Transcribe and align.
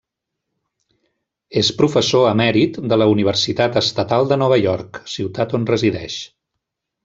És 1.61 1.69
professor 1.81 2.25
emèrit 2.31 2.81
de 2.93 2.99
la 3.01 3.09
Universitat 3.17 3.79
Estatal 3.83 4.33
de 4.33 4.41
Nova 4.45 4.61
York, 4.65 5.01
ciutat 5.17 5.55
on 5.61 5.71
resideix. 5.75 6.21